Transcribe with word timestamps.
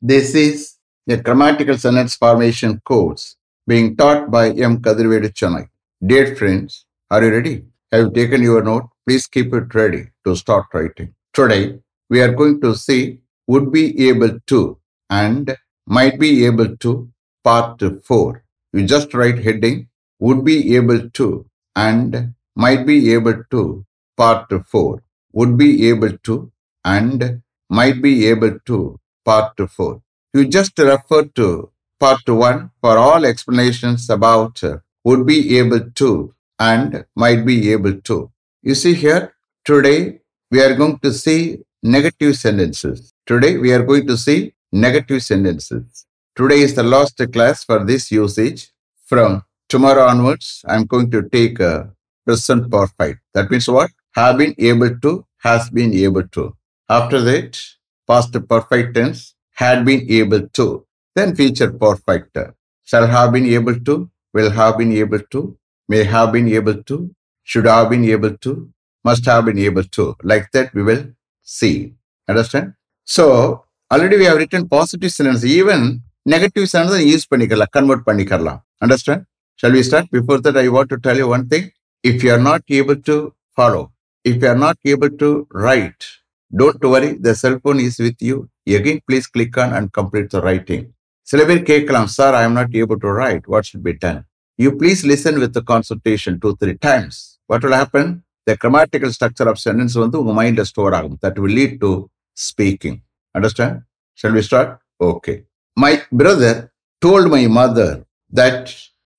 This 0.00 0.36
is 0.36 0.76
a 1.08 1.16
grammatical 1.16 1.76
sentence 1.76 2.14
formation 2.14 2.80
course 2.84 3.34
being 3.66 3.96
taught 3.96 4.30
by 4.30 4.50
M. 4.50 4.78
Kadirvedu 4.80 5.30
Chennai. 5.34 5.68
Dear 6.06 6.36
friends, 6.36 6.84
are 7.10 7.24
you 7.24 7.32
ready? 7.32 7.64
Have 7.90 8.04
you 8.04 8.10
taken 8.12 8.40
your 8.40 8.62
note? 8.62 8.88
Please 9.04 9.26
keep 9.26 9.52
it 9.52 9.74
ready 9.74 10.10
to 10.24 10.36
start 10.36 10.66
writing. 10.72 11.14
Today, 11.32 11.80
we 12.08 12.20
are 12.22 12.32
going 12.32 12.60
to 12.60 12.76
see 12.76 13.22
would 13.48 13.72
be 13.72 14.08
able 14.08 14.38
to 14.46 14.78
and 15.10 15.56
might 15.84 16.20
be 16.20 16.46
able 16.46 16.76
to 16.76 17.10
part 17.42 17.82
4. 18.04 18.44
You 18.74 18.86
just 18.86 19.12
write 19.14 19.42
heading 19.42 19.88
would 20.20 20.44
be 20.44 20.76
able 20.76 21.10
to 21.10 21.46
and 21.74 22.34
might 22.54 22.86
be 22.86 23.12
able 23.14 23.42
to 23.50 23.84
part 24.16 24.48
4. 24.64 25.02
Would 25.32 25.58
be 25.58 25.88
able 25.88 26.16
to 26.18 26.52
and 26.84 27.42
might 27.68 28.00
be 28.00 28.28
able 28.28 28.60
to 28.66 29.00
part 29.28 29.56
4. 29.58 30.02
You 30.34 30.42
just 30.56 30.78
refer 30.78 31.22
to 31.40 31.70
part 32.00 32.26
1 32.26 32.70
for 32.80 32.96
all 33.06 33.24
explanations 33.26 34.08
about 34.08 34.62
uh, 34.64 34.78
would 35.04 35.26
be 35.26 35.58
able 35.58 35.82
to 36.00 36.34
and 36.58 37.04
might 37.14 37.44
be 37.50 37.56
able 37.72 37.96
to. 38.08 38.30
You 38.62 38.74
see 38.74 38.94
here, 38.94 39.34
today 39.64 40.20
we 40.50 40.60
are 40.62 40.74
going 40.74 40.98
to 41.00 41.12
see 41.12 41.58
negative 41.82 42.36
sentences. 42.36 43.12
Today 43.26 43.56
we 43.58 43.72
are 43.72 43.84
going 43.90 44.06
to 44.06 44.16
see 44.16 44.54
negative 44.72 45.22
sentences. 45.22 46.06
Today 46.34 46.60
is 46.66 46.74
the 46.74 46.82
last 46.94 47.20
class 47.32 47.64
for 47.64 47.84
this 47.84 48.10
usage. 48.10 48.70
From 49.06 49.42
tomorrow 49.68 50.04
onwards, 50.06 50.62
I'm 50.66 50.84
going 50.84 51.10
to 51.10 51.22
take 51.28 51.60
a 51.60 51.90
present 52.26 52.70
perfect. 52.70 53.20
That 53.34 53.50
means 53.50 53.68
what? 53.68 53.90
Have 54.14 54.38
been 54.38 54.54
able 54.58 54.98
to, 55.04 55.26
has 55.38 55.70
been 55.70 55.92
able 55.94 56.26
to. 56.36 56.56
After 56.88 57.20
that, 57.22 57.58
past 58.07 58.35
perfect 58.47 58.95
tense, 58.95 59.35
had 59.53 59.85
been 59.85 60.05
able 60.09 60.47
to. 60.49 60.85
Then 61.15 61.35
future 61.35 61.71
perfect. 61.71 62.37
Shall 62.83 63.07
have 63.07 63.31
been 63.31 63.45
able 63.45 63.79
to, 63.79 64.09
will 64.33 64.49
have 64.51 64.77
been 64.77 64.91
able 64.91 65.19
to, 65.19 65.57
may 65.87 66.03
have 66.03 66.31
been 66.31 66.47
able 66.47 66.81
to, 66.83 67.15
should 67.43 67.65
have 67.65 67.89
been 67.89 68.05
able 68.05 68.35
to, 68.37 68.69
must 69.03 69.25
have 69.25 69.45
been 69.45 69.59
able 69.59 69.83
to. 69.83 70.15
Like 70.23 70.51
that, 70.51 70.73
we 70.73 70.83
will 70.83 71.05
see. 71.41 71.93
Understand? 72.27 72.73
So, 73.03 73.65
already 73.91 74.17
we 74.17 74.25
have 74.25 74.37
written 74.37 74.67
positive 74.67 75.11
sentence. 75.11 75.43
Even 75.43 76.01
negative 76.25 76.69
sentence 76.69 77.03
use 77.13 77.25
பண்ணிக்கலாம் 77.31 77.71
convert 77.77 78.05
பண்ணிக்கலாம். 78.05 78.61
Understand? 78.81 79.25
Shall 79.55 79.71
we 79.71 79.83
start? 79.83 80.09
Before 80.11 80.39
that, 80.39 80.57
I 80.57 80.67
want 80.67 80.89
to 80.89 80.97
tell 80.97 81.17
you 81.17 81.27
one 81.27 81.47
thing. 81.47 81.71
If 82.03 82.23
you 82.23 82.31
are 82.35 82.43
not 82.49 82.63
able 82.69 82.95
to 83.09 83.33
follow, 83.55 83.91
if 84.23 84.41
you 84.41 84.47
are 84.47 84.61
not 84.67 84.77
able 84.85 85.09
to 85.23 85.47
write, 85.51 86.03
don't 86.51 86.83
worry, 86.83 87.13
the 87.19 87.33
cell 87.33 87.59
phone 87.59 87.79
is 87.79 87.97
with 87.99 88.21
you. 88.21 88.37
Again, 88.69 88.99
please 89.07 89.27
click 89.27 89.57
on 89.57 89.73
and 89.73 89.87
complete 89.91 90.29
the 90.31 90.41
writing. 90.41 90.83
சில 91.27 91.41
பேர் 91.49 91.61
கேட்கலாம் 91.69 92.09
sir 92.15 92.35
I 92.37 92.41
am 92.45 92.55
not 92.57 92.73
able 92.79 92.97
to 93.03 93.09
write 93.19 93.45
what 93.51 93.67
should 93.67 93.83
be 93.85 93.93
done 94.01 94.19
you 94.59 94.69
please 94.79 95.01
listen 95.11 95.37
with 95.43 95.59
concentration 95.71 96.35
two 96.43 96.49
three 96.61 96.71
times 96.87 97.19
what 97.49 97.65
will 97.65 97.77
happen 97.81 98.09
the 98.47 98.55
grammatical 98.63 99.13
structure 99.17 99.49
of 99.51 99.61
sentence 99.65 99.95
வந்து 100.03 100.19
உங்க 100.21 100.33
மைண்ட்ல 100.39 100.65
store 100.71 100.95
ஆகும் 100.99 101.17
that 101.25 101.39
will 101.43 101.57
lead 101.59 101.77
to 101.85 101.91
speaking 102.37 102.97
understand 103.35 103.77
shall 104.19 104.35
we 104.39 104.43
start 104.49 104.73
okay 105.11 105.35
my 105.77 105.93
brother 106.21 106.59
told 107.01 107.31
my 107.35 107.43
mother 107.59 107.95
that 108.33 108.71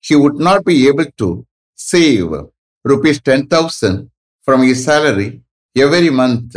he 0.03 0.15
would 0.15 0.35
not 0.37 0.63
be 0.63 0.87
able 0.87 1.07
to 1.17 1.27
save 1.79 2.31
rupees 2.85 3.19
10,000 3.21 4.09
from 4.47 4.61
his 4.61 4.83
salary 4.85 5.29
every 5.75 6.11
month 6.11 6.55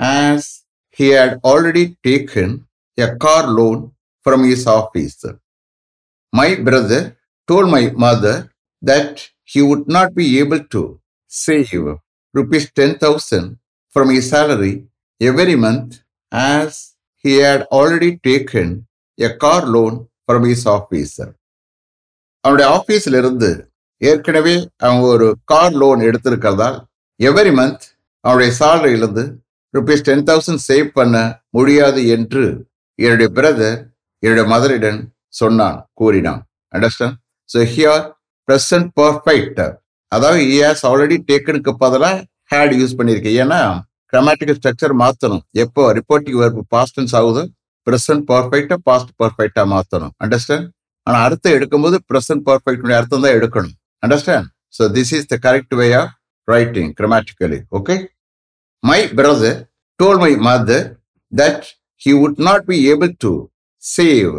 as 0.00 0.64
he 0.90 1.08
had 1.08 1.40
already 1.44 1.96
taken 2.02 2.66
a 2.98 3.16
car 3.16 3.46
loan 3.48 3.92
from 4.26 4.44
his 4.44 4.66
office. 4.66 5.24
My 6.32 6.54
brother 6.56 7.16
told 7.48 7.70
my 7.70 7.90
mother 7.90 8.50
that 8.82 9.28
he 9.44 9.62
would 9.62 9.88
not 9.88 10.14
be 10.14 10.38
able 10.38 10.62
to 10.64 11.00
save 11.30 11.72
rupees 12.34 12.70
10,000 12.72 13.58
from 13.90 14.10
his 14.10 14.28
salary 14.28 14.86
every 15.20 15.56
month 15.56 16.00
as 16.32 16.94
he 17.24 17.36
had 17.36 17.62
already 17.70 18.18
taken 18.18 18.86
a 19.18 19.34
car 19.34 19.66
loan 19.66 20.08
from 20.28 20.44
his 20.44 20.66
office. 20.66 21.14
அவனுடைய 22.44 22.66
ஆஃபீஸில் 22.76 23.16
இருந்து 23.18 23.48
ஏற்கனவே 24.00 24.54
அவன் 24.76 25.00
ஒரு 25.12 25.26
car 25.44 25.72
loan 25.72 26.00
எடுத்திருக்கிறதால் 26.00 26.76
every 27.20 27.52
month 27.60 27.86
அவனுடைய 28.24 28.50
சேலரியிலிருந்து 28.60 29.24
rupees 29.74 30.06
ten 30.08 30.26
thousand 30.28 30.62
save 30.68 30.88
பண்ண 30.98 31.16
முடியாது 31.56 32.00
என்று 32.16 32.44
என்னுடைய 32.98 33.28
பிரதர் 33.38 33.78
என்னுடைய 34.22 34.44
மதரிடன் 34.52 35.00
சொன்னான் 35.40 35.76
கூறினான். 36.00 36.40
Understand 36.74 37.16
so 37.50 37.58
here 37.74 38.02
present 38.48 38.88
perfect 39.00 39.60
அதாவது 40.12 40.40
ஹாஸ் 40.52 40.82
ஆல்ரெடி 40.90 41.16
டேக்கனுக்கு 41.30 41.72
பதிலாக 41.84 42.16
ஹேட் 42.52 42.74
யூஸ் 42.80 42.96
பண்ணியிருக்கேன். 42.98 43.38
ஏன்னா 43.42 43.60
கிரமேட்டிக்கல் 44.12 44.58
ஸ்ட்ரக்சர் 44.58 44.94
மாற்றணும் 45.02 45.42
எப்போ 45.64 45.82
ரிப்போர்ட்டிங் 45.98 46.38
வர்பு 46.42 46.62
பாஸ்டன்ஸ் 46.74 47.14
ஆகுது 47.20 47.42
ப்ரெசன்ட் 47.86 48.24
பர்ஃபெக்டா 48.30 48.76
பாஸ்ட் 48.88 49.12
பர்ஃபெக்டா 49.20 49.62
மாற்றணும் 49.74 50.12
அண்டர்ஸ்டாண்ட் 50.24 50.68
ஆனா 51.06 51.18
அர்த்தம் 51.26 51.56
எடுக்கும்போது 51.58 51.96
ப்ரெசன்ட் 52.10 52.44
பர்ஃபெக்டுடைய 52.48 52.96
அர்த்தம் 53.00 53.24
தான் 53.24 53.36
எடுக்கணும். 53.38 53.74
Understand 54.02 54.48
so 54.78 54.84
this 54.96 55.12
is 55.18 55.28
the 55.32 55.36
correct 55.46 55.74
way 55.80 55.86
of 56.00 56.12
writing 56.48 56.90
grammatically 56.98 57.60
okay 57.78 57.96
My 58.82 59.06
brother 59.08 59.68
told 59.98 60.20
my 60.20 60.30
mother 60.30 61.00
that 61.30 61.74
he 61.96 62.14
would 62.14 62.38
not 62.38 62.66
be 62.66 62.90
able 62.90 63.12
to 63.14 63.50
save 63.78 64.32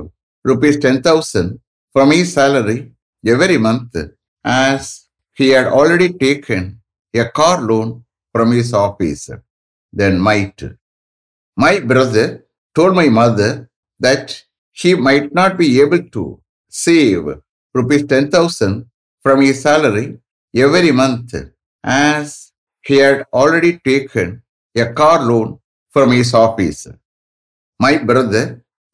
rupees 0.44 0.80
10,000 0.80 1.60
from 1.94 2.12
his 2.12 2.34
salary 2.34 2.92
every 3.26 3.58
month 3.58 3.96
as 4.44 5.08
he 5.34 5.50
had 5.50 5.68
already 5.68 6.14
taken 6.14 6.82
a 7.14 7.26
car 7.30 7.62
loan 7.62 8.06
from 8.32 8.52
his 8.52 8.74
office. 8.74 9.30
Then 9.92 10.20
might. 10.20 10.62
My 11.58 11.80
brother 11.80 12.46
told 12.76 12.96
my 12.96 13.10
mother 13.10 13.70
that 14.00 14.44
he 14.72 14.96
might 14.96 15.34
not 15.34 15.58
be 15.58 15.82
able 15.82 16.04
to 16.16 16.42
save 16.70 17.26
rupees 17.74 18.06
10,000 18.06 18.86
from 19.22 19.42
his 19.42 19.62
salary 19.62 20.20
every 20.56 20.92
month 20.92 21.34
as 21.84 22.49
he 22.90 22.98
had 22.98 23.20
already 23.34 23.72
taken 23.82 24.28
a 24.76 24.94
car 24.94 25.18
loan 25.22 25.50
from 25.94 26.12
his 26.12 26.34
office. 26.36 26.82
My 27.80 27.94
brother 28.00 28.44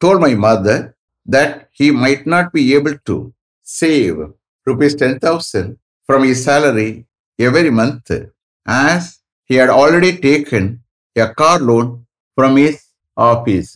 told 0.00 0.20
my 0.20 0.34
mother 0.46 0.76
that 1.28 1.52
he 1.72 1.90
might 2.02 2.24
not 2.26 2.52
be 2.52 2.74
able 2.74 2.96
to 3.08 3.16
save 3.66 4.16
rupees 4.66 4.94
10,000 4.96 5.78
from 6.08 6.24
his 6.24 6.44
salary 6.44 6.90
every 7.38 7.70
month 7.70 8.10
as 8.66 9.02
he 9.50 9.54
had 9.54 9.70
already 9.70 10.12
taken 10.20 10.64
a 11.16 11.28
car 11.34 11.58
loan 11.60 11.86
from 12.38 12.52
his 12.56 12.76
office. 13.16 13.72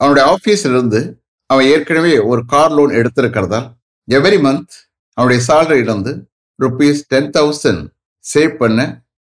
அவனுடைய 0.00 0.24
ஆஃபீஸில் 0.34 0.74
இருந்து 0.74 1.00
அவன் 1.50 1.68
ஏற்கனவே 1.74 2.12
ஒரு 2.30 2.42
car 2.52 2.74
loan 2.76 2.92
எடுத்திருக்கிறதால் 2.98 3.66
every 4.08 4.38
month 4.46 4.74
அவனுடைய 5.18 5.40
சேலரியிலிருந்து 5.48 6.12
rupees 6.58 7.02
ten 7.12 7.30
thousand 7.38 7.84
save 8.24 8.54
பண்ண 8.56 8.80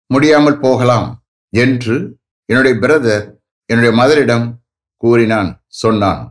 முடியாமல் 0.09 0.59
போகலாம் 0.59 1.09
என்று 1.53 1.95
என்னுடைய 2.49 2.75
பிரதர் 2.79 3.25
என்னுடைய 3.69 3.91
மதரிடம் 3.95 4.47
கூறினான் 5.03 5.49
சொன்னான். 5.81 6.21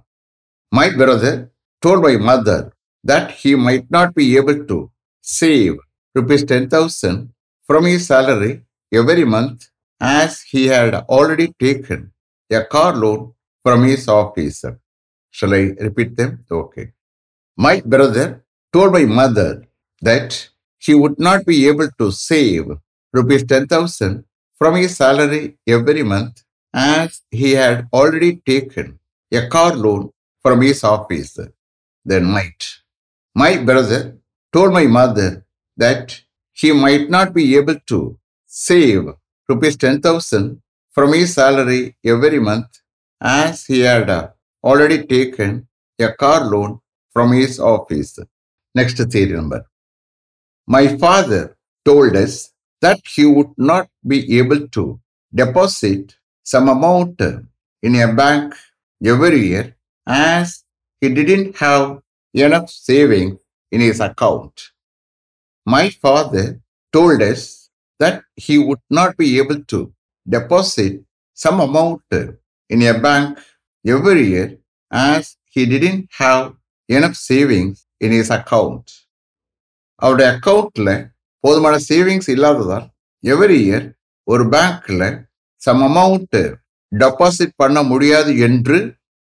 My 0.72 0.86
brother 0.96 1.38
told 1.82 2.00
my 2.00 2.14
mother 2.28 2.64
that 3.04 3.30
he 3.40 3.50
might 3.66 3.86
not 3.90 4.12
be 4.16 4.24
able 4.38 4.58
to 4.66 4.78
save 5.24 5.76
rupees 6.14 6.44
ten 6.44 6.68
thousand 6.68 7.22
from 7.68 7.86
he 7.86 7.96
salary 8.08 8.52
every 8.92 9.24
month 9.34 9.64
as 10.00 10.38
he 10.50 10.62
had 10.72 10.96
already 11.16 11.46
taken 11.64 12.04
a 12.50 12.60
car 12.74 12.96
loan 12.96 13.24
from 13.64 13.84
his 13.84 14.08
officer 14.18 14.76
shall I 15.34 15.62
repeat 15.86 16.14
them 16.14 16.34
okay 16.60 16.84
my 17.58 17.74
brother 17.92 18.32
told 18.74 18.92
my 18.96 19.04
mother 19.18 19.58
that 20.02 20.36
he 20.78 20.94
would 20.94 21.18
not 21.18 21.44
be 21.44 21.66
able 21.68 21.88
to 21.98 22.10
save 22.10 22.66
rupees 23.12 23.44
10,000 23.44 24.24
from 24.58 24.74
his 24.76 24.96
salary 24.96 25.56
every 25.66 26.02
month 26.02 26.42
as 26.74 27.22
he 27.30 27.52
had 27.52 27.88
already 27.92 28.36
taken 28.52 28.98
a 29.32 29.48
car 29.48 29.74
loan 29.74 30.10
from 30.42 30.60
his 30.60 30.82
office. 30.84 31.38
Then 32.04 32.24
might. 32.24 32.62
My 33.34 33.52
brother 33.68 34.18
told 34.52 34.72
my 34.72 34.86
mother 34.86 35.44
that 35.76 36.20
he 36.52 36.72
might 36.72 37.08
not 37.10 37.34
be 37.34 37.56
able 37.56 37.78
to 37.92 38.18
save 38.46 39.04
rupees 39.48 39.76
10,000 39.76 40.60
from 40.90 41.12
his 41.12 41.34
salary 41.34 41.96
every 42.04 42.40
month 42.40 42.70
as 43.20 43.66
he 43.66 43.80
had 43.80 44.08
uh, 44.10 44.28
already 44.64 45.06
taken 45.06 45.68
a 45.98 46.12
car 46.12 46.44
loan 46.44 46.80
from 47.12 47.32
his 47.32 47.58
office. 47.60 48.18
Next 48.74 48.96
theory 49.12 49.32
number. 49.32 49.64
My 50.70 50.98
father 50.98 51.56
told 51.82 52.14
us 52.14 52.52
that 52.82 53.00
he 53.06 53.24
would 53.24 53.52
not 53.56 53.88
be 54.06 54.38
able 54.38 54.68
to 54.68 55.00
deposit 55.34 56.14
some 56.42 56.68
amount 56.68 57.22
in 57.82 57.94
a 57.94 58.12
bank 58.12 58.54
every 59.02 59.46
year 59.46 59.76
as 60.06 60.64
he 61.00 61.08
didn't 61.08 61.56
have 61.56 62.02
enough 62.34 62.68
savings 62.68 63.38
in 63.72 63.80
his 63.80 63.98
account. 64.00 64.72
My 65.64 65.88
father 65.88 66.60
told 66.92 67.22
us 67.22 67.70
that 67.98 68.24
he 68.36 68.58
would 68.58 68.84
not 68.90 69.16
be 69.16 69.38
able 69.38 69.64
to 69.72 69.94
deposit 70.28 71.02
some 71.32 71.60
amount 71.60 72.02
in 72.68 72.82
a 72.82 72.98
bank 72.98 73.38
every 73.86 74.26
year 74.26 74.58
as 74.92 75.38
he 75.46 75.64
didn't 75.64 76.10
have 76.18 76.56
enough 76.90 77.16
savings 77.16 77.86
in 77.98 78.12
his 78.12 78.28
account. 78.28 79.07
அவருடைய 80.02 80.28
அக்கௌண்ட்ல 80.34 80.90
போதுமான 81.44 81.74
savings 81.88 82.30
இல்லாததால் 82.34 82.86
every 83.24 83.58
year 83.66 83.86
ஒரு 84.28 84.44
பேங்க்கில் 84.48 85.06
some 85.62 85.82
amount 85.82 86.42
deposit 86.92 87.54
பண்ண 87.56 87.78
முடியாது 87.82 88.32
என்று 88.38 88.78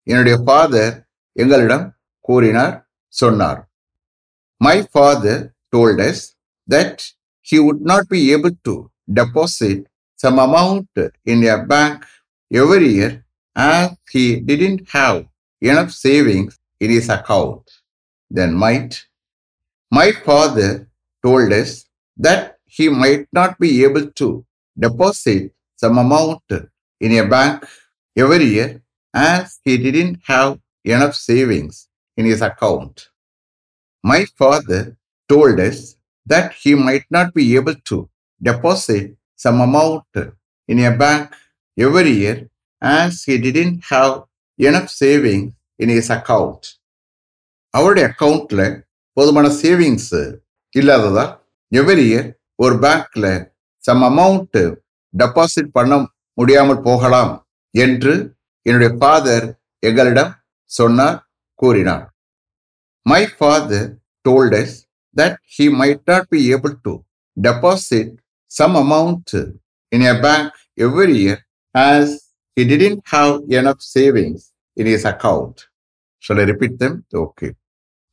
என்னுடைய 0.07 0.35
ஃபாதர் 0.43 0.95
எங்களிடம் 1.35 1.85
கூறினார் 2.25 2.75
சொன்னார் 3.13 3.61
my 4.61 4.77
father 4.91 5.43
told us 5.75 6.23
that 6.67 7.01
he 7.47 7.57
would 7.65 7.83
not 7.83 8.07
be 8.07 8.21
able 8.35 8.55
to 8.61 8.75
deposit 9.19 9.83
some 10.19 10.39
amount 10.47 11.01
in 11.23 11.43
a 11.53 11.57
bank 11.67 12.05
every 12.51 12.89
year 12.91 13.15
as 13.55 13.97
he 14.07 14.39
didn't 14.39 14.87
have 14.89 15.25
enough 15.61 15.91
savings 15.91 16.59
in 16.81 16.91
his 16.91 17.09
account, 17.09 17.63
then 18.31 18.53
might 18.55 19.06
my 19.90 20.12
father 20.12 20.88
told 21.24 21.52
us 21.52 21.84
that 22.16 22.58
he 22.64 22.88
might 22.88 23.26
not 23.32 23.58
be 23.58 23.84
able 23.84 24.06
to 24.20 24.44
deposit 24.78 25.52
some 25.76 25.98
amount 25.98 26.42
in 27.00 27.12
a 27.18 27.28
bank 27.28 27.64
every 28.16 28.44
year 28.44 28.82
as 29.12 29.58
he 29.64 29.76
didn't 29.76 30.18
have 30.24 30.58
enough 30.84 31.14
savings 31.14 31.88
in 32.16 32.24
his 32.26 32.40
account. 32.42 33.08
My 34.02 34.24
father 34.38 34.96
told 35.28 35.60
us 35.60 35.96
that 36.26 36.52
he 36.54 36.74
might 36.74 37.04
not 37.10 37.34
be 37.34 37.54
able 37.56 37.74
to 37.90 38.08
deposit 38.40 39.16
some 39.36 39.60
amount 39.60 40.04
in 40.68 40.78
a 40.80 40.96
bank 40.96 41.34
every 41.78 42.10
year 42.10 42.48
as 42.80 43.24
he 43.24 43.38
didn't 43.38 43.84
have 43.84 44.24
enough 44.58 44.88
savings 44.90 45.52
in 45.78 45.88
his 45.96 46.08
account. 46.18 46.62
அவருடைய 47.74 48.06
அக்கவுண்ட்ல 48.10 48.62
போதுமான 49.17 49.47
savings 49.59 50.11
இல்லாததா 50.73 51.25
every 51.71 52.07
ஒரு 52.59 52.75
பேங்க்ல 52.83 53.27
some 53.83 54.03
amount 54.03 54.59
deposit 55.13 55.71
பண்ண 55.71 55.93
முடியாமல் 56.37 56.81
போகலாம் 56.81 57.33
என்று 57.73 58.13
என்னுடைய 58.65 58.91
ஃபாதர் 58.95 59.47
எங்களிடம் 59.83 60.31
சொன்னார் 60.71 61.17
கூறினார் 61.59 62.05
my 63.05 63.21
father 63.33 63.87
told us 64.25 64.75
that 65.15 65.37
he 65.55 65.65
might 65.79 66.03
not 66.09 66.27
be 66.27 66.41
able 66.53 66.75
to 66.81 66.93
deposit 67.37 68.13
some 68.51 68.75
amount 68.75 69.35
in 69.91 70.05
a 70.09 70.15
bank 70.25 70.57
every 70.79 71.15
year 71.17 71.41
as 71.75 72.13
he 72.57 72.65
didn't 72.67 73.03
have 73.13 73.33
enough 73.59 73.83
savings 73.93 74.45
in 74.77 74.91
is 74.93 75.07
account 75.13 75.61
shall 76.23 76.39
I 76.39 76.45
repeat 76.45 76.77
them 76.77 76.97
okay 77.21 77.49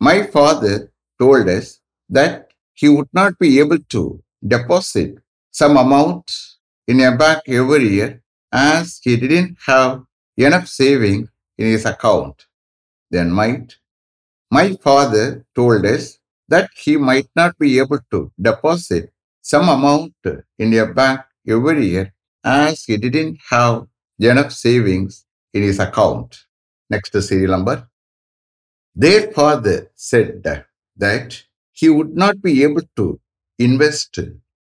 my 0.00 0.16
father 0.30 0.82
told 1.18 1.48
us 1.48 1.80
that 2.08 2.48
he 2.72 2.88
would 2.88 3.08
not 3.12 3.38
be 3.38 3.58
able 3.58 3.78
to 3.94 4.22
deposit 4.46 5.16
some 5.50 5.76
amount 5.76 6.32
in 6.86 7.00
a 7.00 7.16
bank 7.16 7.42
every 7.46 7.88
year 7.88 8.22
as 8.52 9.00
he 9.02 9.16
didn't 9.16 9.56
have 9.66 10.02
enough 10.36 10.68
savings 10.68 11.28
in 11.56 11.66
his 11.66 11.84
account. 11.84 12.46
Then 13.10 13.30
might 13.30 13.76
my 14.50 14.74
father 14.74 15.44
told 15.54 15.84
us 15.86 16.18
that 16.48 16.70
he 16.76 16.96
might 16.96 17.28
not 17.34 17.58
be 17.58 17.78
able 17.78 18.00
to 18.10 18.30
deposit 18.40 19.12
some 19.40 19.68
amount 19.68 20.14
in 20.58 20.74
a 20.74 20.86
bank 20.86 21.20
every 21.48 21.86
year 21.86 22.14
as 22.44 22.84
he 22.84 22.96
didn't 22.96 23.38
have 23.50 23.86
enough 24.18 24.52
savings 24.52 25.24
in 25.52 25.62
his 25.62 25.78
account. 25.78 26.44
Next 26.88 27.12
serial 27.22 27.52
number. 27.52 27.88
Their 28.94 29.32
father 29.32 29.90
said 29.94 30.42
that 30.96 31.44
he 31.72 31.88
would 31.88 32.14
not 32.14 32.40
be 32.42 32.62
able 32.62 32.86
to 32.96 33.20
invest 33.58 34.18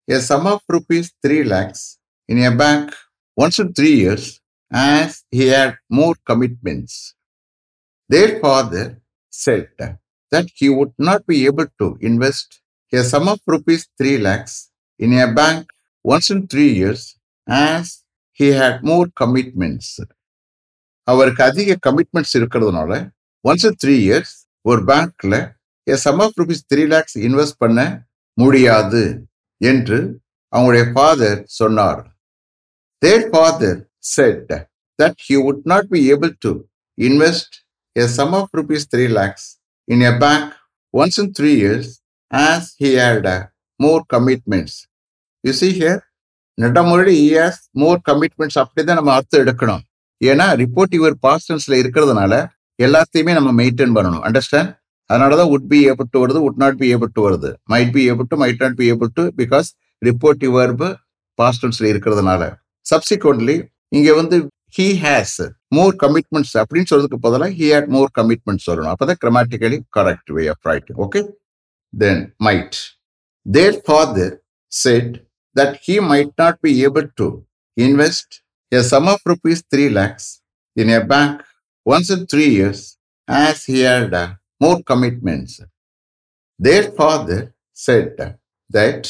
a 0.07 0.19
sum 0.21 0.47
of 0.47 0.61
rupees 0.67 1.13
3 1.23 1.43
lakhs 1.43 1.97
in 2.27 2.43
a 2.43 2.55
bank 2.55 2.93
once 3.35 3.59
in 3.59 3.73
three 3.73 3.95
years 3.95 4.41
as 4.71 5.23
he 5.31 5.47
had 5.47 5.77
more 5.89 6.15
commitments. 6.25 7.15
Their 8.09 8.39
father 8.39 9.01
said 9.29 9.69
that 10.31 10.47
he 10.55 10.69
would 10.69 10.93
not 10.97 11.25
be 11.25 11.45
able 11.45 11.67
to 11.79 11.97
invest 12.01 12.61
a 12.93 13.03
sum 13.03 13.27
of 13.27 13.39
rupees 13.45 13.87
3 13.97 14.17
lakhs 14.17 14.69
in 14.99 15.13
a 15.13 15.31
bank 15.31 15.69
once 16.03 16.29
in 16.29 16.47
three 16.47 16.73
years 16.73 17.15
as 17.47 18.03
he 18.31 18.47
had 18.47 18.83
more 18.83 19.07
commitments. 19.21 19.99
அவருக்கு 21.03 21.43
அதிக 21.43 21.77
commitments 21.87 22.35
இருக்கிறதுனால 22.39 22.91
once 23.43 23.65
three 23.83 23.95
years 24.07 24.33
ஒரு 24.61 24.81
பேங்க்ல 24.83 25.35
a 25.89 25.95
sum 25.95 26.19
of 26.19 26.39
rupees 26.41 26.65
three 26.73 26.87
lakhs 26.87 27.17
invest 27.17 27.57
பண்ண 27.57 28.05
முடியாது 28.33 29.27
என்று 29.57 30.19
அவங்களுடைய 30.55 30.91
father 30.91 31.43
சொன்னார். 31.45 32.17
Their 32.97 33.29
father 33.29 33.89
said 33.97 34.51
that 35.03 35.15
he 35.27 35.35
would 35.35 35.59
not 35.63 35.87
be 35.91 36.01
able 36.13 36.33
to 36.39 36.51
invest 37.01 37.51
a 37.99 38.05
sum 38.17 38.31
of 38.31 38.47
rupees 38.57 38.81
3 38.95 39.07
lakhs 39.07 39.43
in 39.91 40.01
a 40.01 40.17
bank 40.17 40.53
once 40.97 41.17
in 41.17 41.31
three 41.39 41.55
years 41.63 41.87
as 42.33 42.75
he 42.83 42.87
had 42.87 43.47
more 43.75 44.05
commitments 44.13 44.77
you 45.39 45.51
see 45.51 45.79
here 45.79 45.81
here, 45.81 45.99
நட்டமுறை 46.61 47.51
more 47.71 47.99
commitments 48.09 48.11
more 48.11 48.11
commitments. 48.11 48.63
அப்படிதான் 48.63 48.93
நம்ம 48.93 49.13
அர்த்தம் 49.13 49.45
எடுக்கணும். 49.45 49.79
ஏன்னா 50.25 50.47
report 50.61 50.95
your 50.95 51.13
பாஸ்டன்ஸில் 51.27 51.79
இருக்கிறதுனால 51.81 52.47
எல்லாத்தையுமே 52.83 53.33
நம்ம 53.33 53.63
maintain 53.63 53.95
பண்ணணும். 53.95 54.23
அண்டர்ஸ்டாண்ட் 54.27 54.78
அதனாலதான் 55.09 55.51
உட் 55.55 55.67
பி 55.71 55.79
ஏபிள் 55.91 56.09
டு 56.11 56.19
வருது 56.25 56.39
would 56.47 56.59
not 56.63 56.77
be 56.77 56.87
able 56.95 57.11
to 57.13 57.21
வருது. 57.27 57.49
Might 57.71 57.91
be 57.91 58.11
able 58.11 58.27
to 58.27 58.37
might 58.43 58.61
not 58.63 58.75
be 58.75 58.91
able 58.91 59.11
to 59.13 59.23
because 59.41 59.67
report 60.01 60.43
your 60.47 60.73
பாஸ்டன்ஸ்ல 61.39 61.85
இருக்கிறதுனால. 61.93 62.41
சப்சிக்வெண்ட்லி 62.85 63.57
இங்க 63.95 64.09
வந்து 64.13 64.37
ஹீ 64.77 64.87
ஹேஸ் 65.05 65.37
மோர் 65.75 65.95
கமிட்மெண்ட்ஸ் 66.03 66.55
அப்படின்னு 66.61 66.89
சொல்றதுக்கு 66.89 67.19
பதிலாக 67.21 67.51
ஹி 67.51 67.67
ஹேட் 67.73 67.87
மோர் 67.87 68.11
கமிட்மெண்ட்ஸ் 68.19 68.67
சொல்லணும் 68.69 68.91
அப்பதான் 68.93 69.21
grammatically 69.23 69.79
correct 69.97 70.31
way 70.37 70.43
of 70.47 70.67
writing 70.71 70.99
okay 71.05 71.21
then 71.93 72.21
might 72.47 72.77
their 73.45 73.81
father 73.85 74.35
said 74.71 75.15
that 75.55 75.75
he 75.87 75.95
might 76.11 76.33
not 76.35 76.59
be 76.59 76.73
able 76.85 77.07
to 77.13 77.29
invest 77.77 78.35
a 78.71 78.83
sum 78.83 79.07
of 79.07 79.19
rupees 79.25 79.59
3 79.75 79.89
lakhs 79.89 80.25
in 80.75 80.89
a 80.89 80.99
bank 81.11 81.39
once 81.85 82.11
in 82.15 82.25
three 82.33 82.43
years 82.57 82.83
as 83.27 83.63
he 83.69 83.79
more 84.61 84.81
commitments. 84.83 85.61
Their 86.59 86.91
father 86.91 87.53
said 87.73 88.37
that 88.69 89.01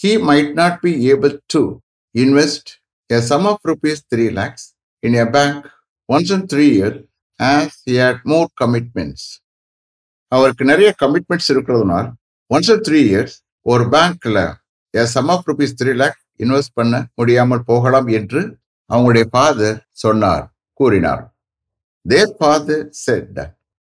he 0.00 0.16
might 0.18 0.54
not 0.54 0.82
be 0.82 1.10
able 1.10 1.38
to 1.48 1.82
invest 2.14 2.78
a 3.10 3.20
sum 3.20 3.46
of 3.46 3.58
rupees 3.64 4.04
3 4.10 4.30
lakhs 4.30 4.74
in 5.02 5.14
a 5.14 5.26
bank 5.26 5.66
once 6.08 6.30
in 6.30 6.46
three 6.46 6.70
years 6.70 6.98
as 7.40 7.80
he 7.84 7.94
had 7.96 8.18
more 8.24 8.48
commitments. 8.62 9.22
அவருக்கு 10.32 10.64
நிறைய 10.64 10.88
commitments 11.02 11.50
இருக்கிறதுனால 11.52 12.06
once 12.50 12.70
in 12.74 12.82
three 12.86 12.98
years 13.10 13.36
ஒரு 13.66 13.84
பேங்க்ல 13.94 14.38
sum 15.14 15.30
of 15.34 15.46
rupees 15.50 15.76
three 15.80 15.92
lakh 16.02 16.18
invest 16.44 16.74
பண்ண 16.74 16.94
முடியாமல் 17.14 17.64
போகலாம் 17.70 18.08
என்று 18.18 18.40
அவங்களுடைய 18.90 19.26
ஃபாதர் 19.32 19.78
சொன்னார் 20.02 20.44
கூறினார் 20.80 21.24
their 22.06 22.34
father 22.38 22.84
said 23.04 23.40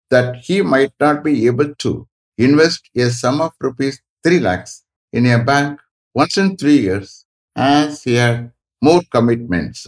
that 0.10 0.38
he 0.38 0.62
might 0.62 0.94
not 1.00 1.24
be 1.24 1.48
able 1.48 1.74
to 1.76 2.08
invest 2.38 2.90
a 2.96 3.10
sum 3.10 3.42
of 3.42 3.54
rupees 3.60 4.02
3 4.24 4.40
lakhs 4.40 4.84
in 5.14 5.26
a 5.26 5.44
bank 5.44 5.80
once 6.14 6.38
in 6.38 6.56
three 6.58 6.80
years 6.88 7.26
as 7.56 8.04
he 8.04 8.16
had 8.16 8.52
more 8.82 9.02
commitments. 9.12 9.88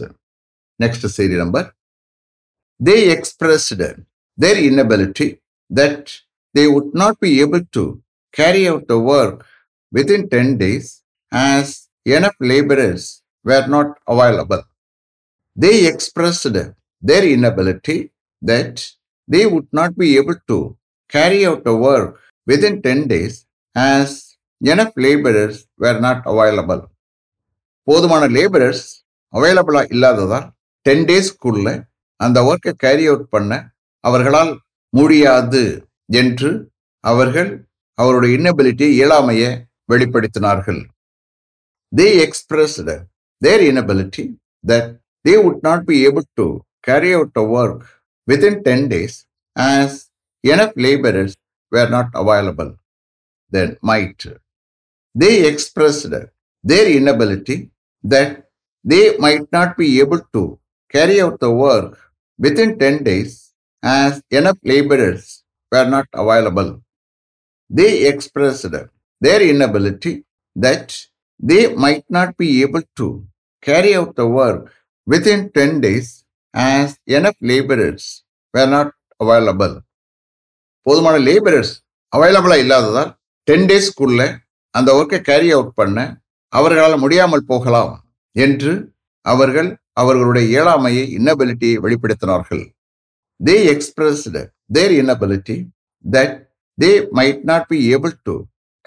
Next 0.78 1.02
serial 1.08 1.40
number. 1.44 1.74
They 2.78 3.10
expressed 3.10 3.76
their 3.78 4.58
inability 4.70 5.40
that 5.70 6.16
they 6.54 6.66
would 6.68 6.94
not 6.94 7.18
be 7.20 7.40
able 7.40 7.64
to 7.76 8.02
carry 8.32 8.68
out 8.68 8.86
the 8.88 8.98
work 8.98 9.44
within 9.90 10.28
10 10.28 10.58
days 10.58 11.02
as 11.32 11.88
enough 12.04 12.36
laborers 12.40 13.22
were 13.44 13.66
not 13.66 13.98
available. 14.06 14.62
They 15.56 15.86
expressed 15.86 16.52
their 16.52 17.24
inability 17.36 18.12
that 18.42 18.88
they 19.28 19.40
would 19.50 19.66
not 19.72 19.96
be 19.96 20.06
able 20.20 20.38
to 20.44 20.58
carry 21.12 21.40
out 21.44 21.68
a 21.68 21.74
work 21.86 22.12
within 22.46 22.78
ten 22.80 23.04
days 23.06 23.36
as 23.76 24.16
enough 24.60 24.96
labourers 24.98 25.60
were 25.74 26.00
not 26.00 26.24
available 26.24 26.82
போதுமான 27.88 28.24
labourers 28.28 28.86
அவைலபிளா 29.34 29.82
இல்லாததால் 29.88 30.46
ten 30.86 31.04
டேஸ்க்குள்ள 31.04 31.68
அந்த 32.20 32.38
ஒர்க்கை 32.42 32.72
carry 32.76 33.04
out 33.06 33.28
பண்ண 33.28 33.52
அவர்களால் 34.04 34.52
முடியாது 34.92 35.64
என்று 36.12 36.50
அவர்கள் 37.04 37.50
அவருடைய 37.98 38.32
இன்னபிலிட்டி 38.38 38.86
இயலாமைய 38.96 39.44
வெளிப்படுத்தினார்கள் 39.92 40.80
they 41.92 42.08
express 42.18 42.78
their 43.42 43.64
inability 43.68 44.24
that 44.64 44.90
they 45.24 45.34
would 45.44 45.62
not 45.62 45.84
be 45.84 45.96
able 46.08 46.26
to 46.34 46.46
carry 46.80 47.10
out 47.12 47.38
a 47.38 47.46
work 47.58 47.86
within 48.30 48.56
10 48.64 48.88
days 48.94 49.14
as 49.56 50.10
enough 50.54 50.74
laborers 50.86 51.34
were 51.74 51.88
not 51.96 52.08
available 52.22 52.70
then 53.56 53.70
might 53.90 54.22
they 55.22 55.34
expressed 55.50 56.10
their 56.70 56.88
inability 56.98 57.58
that 58.12 58.30
they 58.90 59.16
might 59.24 59.46
not 59.56 59.76
be 59.76 59.88
able 60.04 60.22
to 60.36 60.42
carry 60.94 61.16
out 61.24 61.38
the 61.40 61.50
work 61.50 61.92
within 62.44 62.78
10 62.78 63.04
days 63.08 63.32
as 63.82 64.22
enough 64.30 64.58
laborers 64.62 65.44
were 65.72 65.88
not 65.94 66.06
available. 66.12 66.82
They 67.68 68.06
expressed 68.06 68.70
their 69.20 69.42
inability 69.42 70.24
that 70.56 71.06
they 71.38 71.74
might 71.74 72.04
not 72.08 72.36
be 72.36 72.62
able 72.62 72.82
to 72.96 73.26
carry 73.60 73.94
out 73.94 74.16
the 74.16 74.26
work 74.26 74.72
within 75.06 75.50
10 75.50 75.80
days 75.80 76.24
as 76.54 76.96
enough 77.08 77.38
laborers 77.42 78.04
were 78.54 78.66
not 78.66 78.88
available. 79.20 79.74
போதுமான 80.86 81.16
labourers 81.18 81.72
அவைலபிளாக 82.12 82.62
இல்லாததால் 82.64 83.10
ten 83.48 83.66
டேஸ்க்குள்ள 83.70 84.22
அந்த 84.74 84.90
ஒர்க்கை 84.92 85.18
carry 85.20 85.48
out 85.52 85.74
பண்ண 85.74 85.98
அவர்களால் 86.52 86.96
முடியாமல் 86.98 87.44
போகலாம் 87.44 87.92
என்று 88.36 88.72
அவர்கள் 89.26 89.68
அவர்களுடைய 89.92 90.44
இயலாமையை 90.54 91.04
இன்னபிலிட்டியை 91.18 91.76
வெளிப்படுத்தினார்கள் 91.84 92.64
they 93.40 93.56
expressed 93.74 94.42
their 94.72 94.94
inability 95.00 95.56
that 96.04 96.34
they 96.78 96.90
might 97.18 97.42
not 97.50 97.66
be 97.66 97.78
able 97.94 98.14
to 98.22 98.36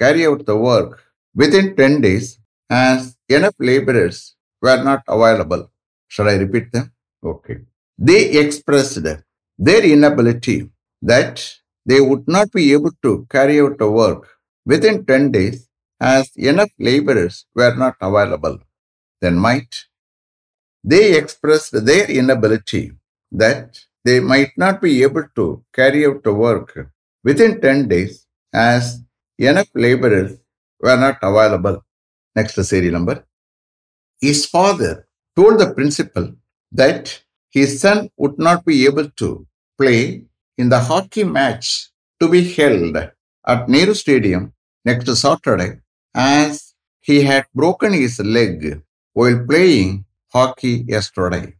carry 0.01 0.23
out 0.29 0.45
the 0.49 0.55
work 0.71 0.93
within 1.35 1.75
10 1.75 2.01
days 2.01 2.25
as 2.69 3.01
enough 3.29 3.55
laborers 3.59 4.17
were 4.63 4.81
not 4.83 5.01
available. 5.07 5.61
Shall 6.11 6.27
I 6.27 6.35
repeat 6.37 6.69
them? 6.71 6.85
Okay. 7.23 7.59
They 7.97 8.39
expressed 8.39 9.03
their 9.03 9.83
inability 9.83 10.69
that 11.01 11.35
they 11.85 11.99
would 11.99 12.27
not 12.27 12.51
be 12.51 12.73
able 12.73 12.91
to 13.03 13.27
carry 13.29 13.59
out 13.61 13.77
the 13.77 13.89
work 13.89 14.27
within 14.65 15.05
10 15.05 15.31
days 15.31 15.67
as 15.99 16.31
enough 16.35 16.71
laborers 16.79 17.45
were 17.55 17.75
not 17.75 17.95
available. 18.01 18.59
Then 19.21 19.37
might 19.37 19.75
they 20.83 21.15
expressed 21.15 21.73
their 21.85 22.09
inability 22.09 22.93
that 23.31 23.79
they 24.03 24.19
might 24.19 24.51
not 24.57 24.81
be 24.81 25.03
able 25.03 25.25
to 25.35 25.63
carry 25.71 26.05
out 26.07 26.23
the 26.23 26.33
work 26.33 26.89
within 27.23 27.61
10 27.61 27.87
days 27.87 28.25
as 28.53 29.01
enough 29.37 29.69
laborers 29.75 30.37
were 30.79 30.97
not 30.97 31.19
available. 31.21 31.85
Next 32.35 32.55
serial 32.55 32.93
number. 32.93 33.25
His 34.19 34.45
father 34.45 35.07
told 35.35 35.59
the 35.59 35.73
principal 35.73 36.33
that 36.71 37.21
his 37.49 37.79
son 37.81 38.09
would 38.17 38.37
not 38.39 38.65
be 38.65 38.85
able 38.85 39.09
to 39.21 39.45
play 39.77 40.23
in 40.57 40.69
the 40.69 40.79
hockey 40.79 41.23
match 41.23 41.89
to 42.19 42.29
be 42.29 42.53
held 42.53 42.95
at 43.47 43.69
Nehru 43.69 43.93
Stadium 43.93 44.53
next 44.85 45.13
Saturday 45.15 45.79
as 46.13 46.73
he 47.01 47.23
had 47.23 47.45
broken 47.53 47.93
his 47.93 48.19
leg 48.19 48.81
while 49.13 49.45
playing 49.47 50.05
hockey 50.31 50.85
yesterday. 50.87 51.55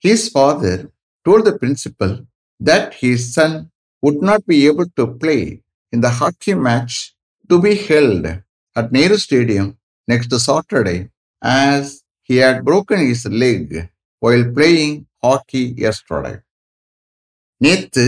His 0.00 0.28
father 0.28 0.90
told 1.24 1.44
the 1.44 1.58
principal 1.58 2.26
that 2.60 2.94
his 2.94 3.34
son 3.34 3.70
would 4.02 4.22
not 4.22 4.46
be 4.46 4.66
able 4.66 4.88
to 4.96 5.06
play 5.06 5.62
in 5.92 6.00
the 6.00 6.10
hockey 6.10 6.54
match 6.54 7.14
to 7.48 7.60
be 7.60 7.74
held 7.74 8.26
at 8.76 8.92
Nehru 8.92 9.16
Stadium 9.16 9.76
next 10.06 10.32
Saturday 10.40 11.10
as 11.42 12.02
he 12.22 12.36
had 12.36 12.64
broken 12.64 12.98
his 12.98 13.26
leg 13.26 13.90
while 14.22 14.46
playing 14.54 14.96
hockey 15.24 15.62
yesterday. 15.76 16.34
நேத்து 17.60 18.04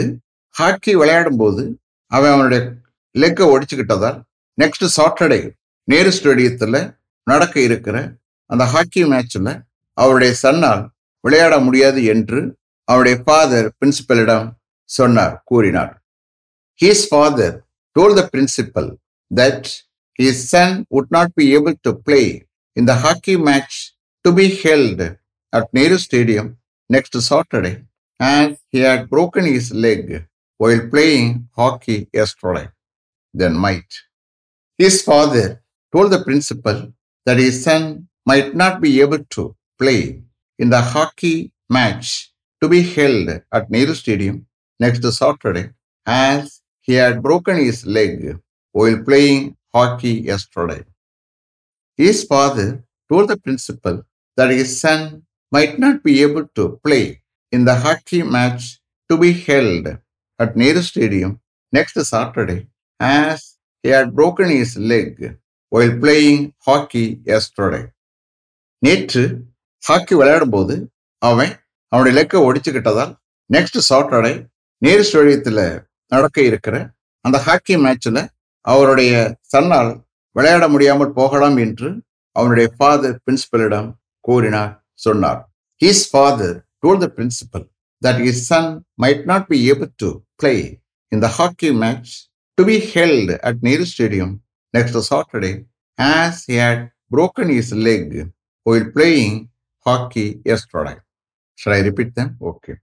hockey 0.54 0.92
விளையாடும்போது 0.94 1.62
அவன் 2.10 2.32
அவனுடைய 2.32 2.60
லெக்கை 3.14 3.46
ஒடிச்சுக்கிட்டதால் 3.52 4.18
next 4.58 4.86
Saturday 4.96 5.40
Nehru 5.88 6.10
ஸ்டேடியத்தில் 6.10 6.80
நடக்க 7.26 7.56
இருக்கிற 7.60 7.96
அந்த 8.50 8.64
ஹாக்கி 8.64 9.02
மேட்ச்சில் 9.04 9.50
அவருடைய 9.98 10.32
சன்னால் 10.42 10.82
விளையாட 11.24 11.54
முடியாது 11.60 12.00
என்று 12.04 12.40
அவருடைய 12.88 13.16
ஃபாதர் 13.24 13.68
பிரின்சிபலிடம் 13.78 14.46
சொன்னார் 14.90 15.34
கூறினார் 15.44 15.92
his 16.80 17.04
father 17.10 17.56
told 17.96 18.16
the 18.18 18.24
principal 18.32 18.90
that 19.30 19.68
his 20.18 20.38
son 20.52 20.76
would 20.96 21.10
not 21.10 21.32
be 21.34 21.44
able 21.56 21.76
to 21.82 21.92
play 22.00 22.20
இந்த 22.76 22.92
hockey 23.02 23.34
match 23.46 23.76
to 24.24 24.30
be 24.32 24.46
held 24.62 25.06
at 25.52 25.72
Nehru 25.72 25.98
Stadium 25.98 26.56
next 26.88 27.20
Saturday 27.20 27.84
as 28.18 28.58
he 28.70 28.80
had 28.80 29.10
broken 29.10 29.44
his 29.44 29.72
leg 29.72 30.26
while 30.58 30.88
playing 30.88 31.48
hockey 31.56 32.08
yesterday. 32.12 32.68
Then 33.32 33.54
might. 33.56 33.92
His 34.78 35.02
father 35.02 35.62
told 35.92 36.12
the 36.12 36.24
principal 36.24 36.92
that 37.26 37.38
his 37.38 37.64
son 37.64 38.08
might 38.26 38.54
not 38.54 38.80
be 38.80 39.00
able 39.00 39.24
to 39.36 39.56
play 39.78 40.22
in 40.58 40.70
the 40.70 40.80
hockey 40.80 41.52
match 41.68 42.32
to 42.62 42.68
be 42.68 42.82
held 42.82 43.28
at 43.52 43.70
Nehru 43.70 43.94
Stadium 43.94 44.46
next 44.78 45.02
Saturday 45.12 45.70
as 46.06 46.60
he 46.80 46.94
had 46.94 47.22
broken 47.22 47.56
his 47.56 47.86
leg 47.86 48.38
while 48.72 49.02
playing 49.04 49.56
hockey 49.72 50.14
yesterday. 50.30 50.82
His 51.96 52.24
father 52.24 52.84
told 53.10 53.28
the 53.28 53.36
principal 53.38 54.04
that 54.36 54.50
his 54.50 54.80
son 54.80 55.22
might 55.52 55.78
not 55.78 56.02
be 56.02 56.22
able 56.22 56.46
to 56.56 56.80
play 56.84 57.22
in 57.52 57.64
the 57.64 57.74
hockey 57.76 58.22
match 58.24 58.78
to 59.10 59.16
be 59.16 59.32
held 59.32 59.86
at 60.40 60.56
Nehru 60.56 60.82
Stadium 60.82 61.40
next 61.72 61.94
Saturday 62.04 62.68
as 63.00 63.56
he 63.84 63.88
had 63.88 64.14
broken 64.14 64.48
his 64.50 64.76
leg 64.76 65.38
while 65.72 65.92
playing 65.98 66.54
hockey 66.58 67.06
yesterday. 67.24 67.84
நேற்று 68.82 69.22
hockey 69.82 70.14
விளையாடும்போது 70.14 70.74
அவன் 71.22 71.52
அவனுடைய 71.92 72.14
லெக்கை 72.18 72.40
ஒடிச்சுக்கிட்டதால் 72.46 73.12
next 73.50 73.78
Saturday 73.88 74.32
Nehru 74.82 75.02
ஸ்டேடியத்தில் 75.02 75.64
நடக்க 76.06 76.38
இருக்கிற 76.42 76.76
அந்த 77.24 77.38
ஹாக்கி 77.38 77.74
மேட்ச்சில் 77.76 78.20
அவருடைய 78.60 79.12
சன்னால் 79.52 79.90
விளையாட 80.36 80.64
முடியாமல் 80.68 81.12
போகலாம் 81.12 81.56
என்று 81.56 81.88
அவனுடைய 82.36 82.68
ஃபாதர் 82.76 83.18
பிரின்சிபலிடம் 83.24 83.88
கூறினார் 84.24 84.72
சொன்னார் 85.05 85.41
his 85.83 86.05
father 86.11 86.55
told 86.83 86.99
the 87.03 87.11
principal 87.17 87.63
that 88.05 88.17
his 88.25 88.37
son 88.49 88.65
might 89.03 89.21
not 89.31 89.43
be 89.53 89.59
able 89.71 89.89
to 90.01 90.09
play 90.41 90.59
in 91.13 91.19
the 91.23 91.31
hockey 91.37 91.71
match 91.83 92.09
to 92.57 92.63
be 92.69 92.77
held 92.93 93.29
at 93.47 93.63
Nehru 93.65 93.85
Stadium 93.93 94.31
next 94.73 94.95
Saturday 95.11 95.65
as 95.97 96.45
he 96.45 96.55
had 96.65 96.91
broken 97.09 97.49
his 97.49 97.69
leg 97.87 98.31
while 98.63 98.85
playing 98.97 99.49
hockey 99.85 100.41
yesterday. 100.45 100.97
Shall 101.55 101.73
I 101.73 101.79
repeat 101.79 102.13
them? 102.15 102.37
Okay. 102.41 102.75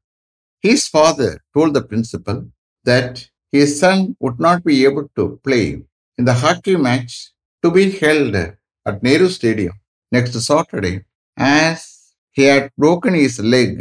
His 0.61 0.89
father 0.89 1.41
told 1.55 1.75
the 1.75 1.83
principal 1.83 2.39
that 2.85 3.29
his 3.51 3.79
son 3.79 4.17
would 4.21 4.39
not 4.41 4.65
be 4.65 4.85
able 4.85 5.09
to 5.17 5.41
play 5.45 5.83
in 6.19 6.25
the 6.25 6.35
hockey 6.35 6.77
match 6.77 7.33
to 7.63 7.71
be 7.71 7.91
held 7.91 8.35
at 8.35 9.03
Nehru 9.03 9.29
Stadium 9.29 9.75
next 10.11 10.35
Saturday 10.41 11.05
as 11.37 11.96
he 12.38 12.44
had 12.44 12.66
broken 12.84 13.14
his 13.16 13.36
leg 13.54 13.78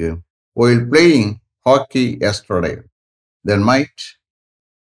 while 0.54 0.82
playing 0.92 1.40
hockey 1.66 2.06
yesterday. 2.26 2.76
Then 3.44 3.62
might 3.62 3.98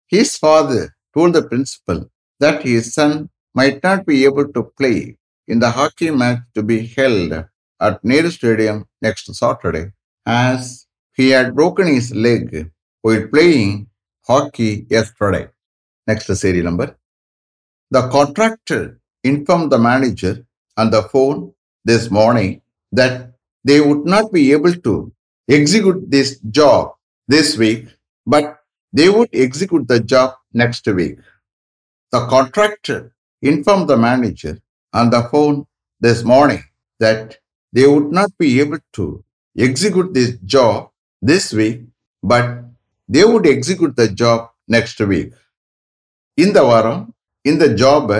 his 0.07 0.37
father 0.37 0.83
told 1.13 1.33
the 1.35 1.43
principal 1.43 2.09
that 2.39 2.63
his 2.63 2.95
son 2.95 3.29
might 3.55 3.83
not 3.83 4.07
be 4.07 4.25
able 4.25 4.49
to 4.53 4.63
play 4.79 5.17
in 5.49 5.59
the 5.59 5.71
hockey 5.79 6.11
match 6.11 6.43
to 6.55 6.63
be 6.63 6.79
held 6.87 7.33
at 7.87 8.05
Nehru 8.05 8.31
Stadium 8.31 8.87
next 9.03 9.35
Saturday 9.35 9.87
as 10.25 10.87
he 11.19 11.31
had 11.31 11.57
broken 11.57 11.89
his 11.89 12.15
leg 12.15 12.71
while 13.03 13.27
playing 13.35 13.89
hockey 14.29 14.87
yesterday. 14.89 15.49
Next 16.07 16.27
serial 16.43 16.67
number. 16.67 16.97
The 17.91 18.09
contractor 18.17 19.01
informed 19.25 19.73
the 19.73 19.79
manager 19.79 20.47
on 20.77 20.91
the 20.91 21.03
phone 21.03 21.53
this 21.85 22.11
morning 22.13 22.63
that 22.93 23.36
they 23.67 23.79
would 23.81 24.05
not 24.07 24.27
be 24.33 24.43
able 24.53 24.75
to 24.87 24.95
execute 25.49 26.01
this 26.11 26.29
job 26.59 26.83
this 27.29 27.49
week, 27.57 27.83
but 28.27 28.47
they 28.93 29.09
would 29.09 29.31
execute 29.47 29.87
the 29.89 30.01
job 30.13 30.31
next 30.53 30.87
week. 30.89 31.19
The 32.13 32.23
contractor 32.27 33.01
informed 33.43 33.89
the 33.89 33.97
manager 33.99 34.55
on 34.95 35.11
the 35.11 35.23
phone 35.23 35.57
this 36.03 36.21
morning 36.25 36.63
that 37.01 37.39
they 37.73 37.87
would 37.87 38.11
not 38.13 38.31
be 38.39 38.61
able 38.61 38.79
to 38.95 39.07
execute 39.57 40.15
this 40.15 40.31
job 40.55 40.91
this 41.23 41.53
week, 41.53 41.79
but 42.23 42.47
they 43.09 43.25
would 43.25 43.47
execute 43.47 43.95
the 43.97 44.09
job 44.23 44.39
next 44.69 45.01
week. 45.13 45.33
இந்த 46.39 46.59
வாரம் 46.63 47.03
இந்த 47.43 47.65
ஜாபை 47.81 48.19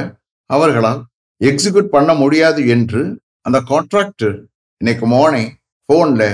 அவர்களால் 0.51 1.01
execute 1.41 1.89
பண்ண 1.97 2.11
முடியாது 2.15 2.61
என்று 2.75 3.03
அந்த 3.47 3.59
contractor 3.71 4.37
இன்னைக்கு 4.81 5.07
மார்னிங் 5.09 5.51
ஃபோனில் 5.89 6.29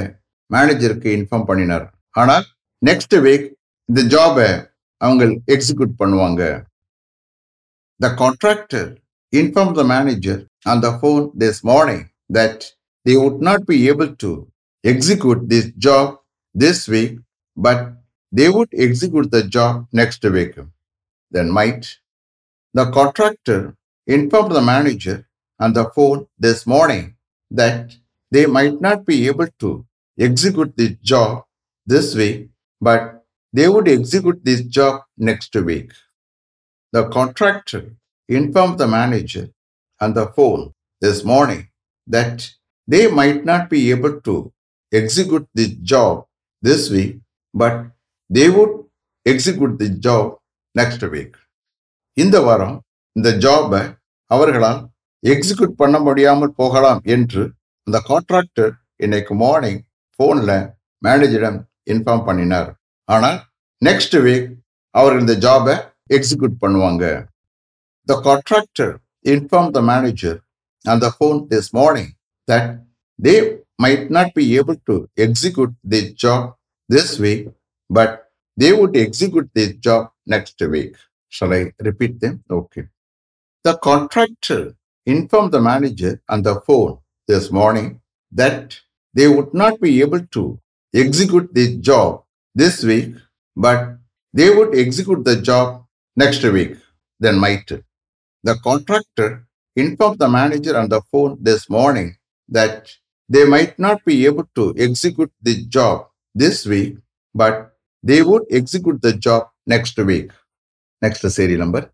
மேனேஜருக்கு 0.50 1.08
இன்ஃபார்ம் 1.16 1.46
பண்ணினார் 1.48 1.84
ஆனால் 2.14 2.44
நெக்ஸ்ட் 2.82 3.14
வீக் 3.26 3.46
இந்த 3.88 4.00
ஜாபை 4.12 4.48
அவங்க 5.00 5.24
எக்ஸிக்யூட் 5.54 5.92
பண்ணுவாங்க 6.00 6.42
the 8.00 8.08
contractor 8.20 8.88
inform 9.32 9.72
the 9.78 9.84
manager 9.92 10.40
அந்த 10.66 10.88
phone 10.96 11.24
this 11.42 11.60
morning 11.64 12.04
that 12.30 12.62
they 13.06 13.14
would 13.22 13.40
not 13.48 13.64
be 13.70 13.78
able 13.90 14.10
to 14.24 14.32
execute 14.84 15.42
this 15.52 15.70
job 15.86 16.12
this 16.54 16.84
week 16.90 17.16
but 17.56 17.84
they 18.32 18.46
would 18.50 18.74
execute 18.86 19.30
the 19.30 19.40
job 19.56 19.78
next 20.00 20.28
week 20.36 20.58
then 21.32 21.52
might 21.58 21.86
the 22.74 22.84
contractor 22.98 23.64
inform 24.08 24.52
the 24.52 24.62
manager 24.70 25.20
அந்த 25.60 25.80
phone 25.92 26.20
this 26.40 26.64
morning 26.68 27.08
that 27.50 27.90
they 28.34 28.44
might 28.56 28.76
not 28.86 29.00
be 29.10 29.16
able 29.30 29.50
to 29.62 29.70
execute 30.26 30.72
this 30.76 30.94
job 31.12 31.30
this 31.86 32.08
week, 32.14 32.38
but 32.80 33.02
they 33.52 33.68
would 33.68 33.88
execute 33.88 34.40
this 34.48 34.62
job 34.76 34.94
next 35.28 35.54
week. 35.70 35.90
The 36.92 37.02
contractor 37.08 37.82
informed 38.28 38.78
the 38.78 38.88
manager 38.98 39.44
on 40.00 40.14
the 40.14 40.26
phone 40.36 40.64
this 41.00 41.18
morning 41.24 41.62
that 42.06 42.36
they 42.88 43.04
might 43.10 43.44
not 43.44 43.68
be 43.74 43.90
able 43.90 44.20
to 44.28 44.36
execute 44.92 45.46
the 45.54 45.66
job 45.92 46.14
this 46.62 46.90
week, 46.90 47.12
but 47.54 47.76
they 48.30 48.48
would 48.48 48.72
execute 49.26 49.78
the 49.78 49.90
job 50.06 50.24
next 50.74 51.02
week. 51.14 51.32
இந்த 52.16 52.36
வாரம் 52.40 52.76
இந்த 53.16 53.28
ஜாபை 53.44 53.82
அவர்களால் 54.34 54.80
execute 55.32 55.80
பண்ண 55.82 55.96
முடியாமல் 55.98 56.56
போகலாம் 56.60 57.00
என்று 57.14 57.42
அந்த 57.86 57.98
கான்ட்ராக்டர் 58.08 58.72
இன்னைக்கு 59.00 59.34
மார்னிங் 59.36 59.80
ஃபோனில் 60.18 60.52
மேனேஜரிடம் 61.02 61.58
இன்ஃபார்ம் 61.92 62.24
பண்ணினார் 62.28 62.68
ஆனால் 63.08 63.38
நெக்ஸ்ட் 63.82 64.16
வீக் 64.26 64.46
அவர் 64.94 65.16
இந்த 65.20 65.34
ஜாபை 65.44 65.74
எக்ஸிக்யூட் 66.16 66.56
பண்ணுவாங்க 66.62 67.04
the 68.08 68.14
contractor 68.26 68.92
inform 69.24 69.70
the 69.70 69.80
manager 69.90 70.38
அந்த 70.84 71.06
phone 71.16 71.40
this 71.50 71.70
morning 71.74 72.12
that 72.48 72.68
they 73.18 73.34
might 73.82 74.06
not 74.10 74.32
be 74.32 74.44
able 74.58 74.78
to 74.84 74.96
execute 75.26 75.74
the 75.92 76.00
job 76.24 76.46
this 76.90 77.14
week 77.20 77.44
but 77.90 78.14
they 78.58 78.70
would 78.78 78.96
execute 79.02 79.50
the 79.58 79.66
job 79.86 80.06
next 80.34 80.64
week 80.74 80.98
shall 81.32 81.54
I 81.54 81.62
repeat 81.82 82.16
them 82.20 82.38
okay 82.58 82.82
the 83.64 83.72
contractor 83.88 84.64
inform 85.06 85.50
the 85.50 85.60
manager 85.68 86.16
அந்த 86.28 86.50
phone 86.62 86.92
this 87.28 87.50
morning 87.50 88.00
that 88.32 88.80
they 89.14 89.28
would 89.28 89.52
not 89.54 89.80
be 89.80 90.00
able 90.00 90.24
to 90.26 90.60
execute 90.94 91.52
the 91.54 91.76
job 91.78 92.24
this 92.54 92.82
week, 92.82 93.14
but 93.56 93.98
they 94.32 94.50
would 94.50 94.74
execute 94.76 95.24
the 95.24 95.36
job 95.36 95.84
next 96.16 96.42
week. 96.44 96.76
Then 97.20 97.38
might. 97.38 97.70
The 98.42 98.56
contractor 98.64 99.46
informed 99.76 100.18
the 100.18 100.28
manager 100.28 100.76
on 100.76 100.88
the 100.88 101.02
phone 101.10 101.38
this 101.40 101.70
morning 101.70 102.16
that 102.48 102.90
they 103.28 103.44
might 103.44 103.78
not 103.78 104.04
be 104.04 104.26
able 104.26 104.48
to 104.56 104.74
execute 104.76 105.32
the 105.40 105.64
job 105.66 106.08
this 106.34 106.66
week, 106.66 106.96
but 107.34 107.72
they 108.02 108.22
would 108.22 108.42
execute 108.50 109.00
the 109.00 109.12
job 109.12 109.48
next 109.66 109.96
week. 109.98 110.32
Next 111.00 111.20
serial 111.20 111.60
number. 111.60 111.92